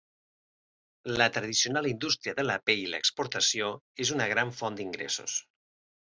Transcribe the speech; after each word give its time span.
La 1.17 1.25
tradicional 1.33 1.89
indústria 1.89 2.33
de 2.39 2.45
la 2.49 2.55
pell 2.69 2.81
i 2.85 2.89
l'exportació 2.93 3.67
és 4.05 4.13
una 4.17 4.27
gran 4.31 4.55
font 4.61 4.79
d'ingressos. 4.81 5.37